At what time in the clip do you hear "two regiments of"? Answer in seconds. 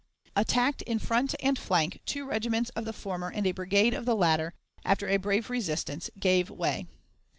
2.07-2.85